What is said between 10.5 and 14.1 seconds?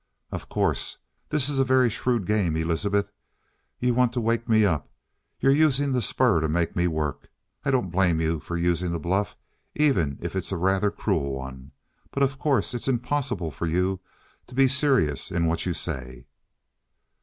a rather cruel one. But, of course, it's impossible for you